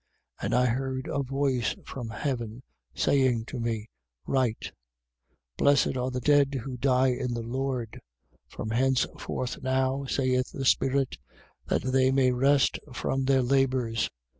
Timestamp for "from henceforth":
8.47-9.61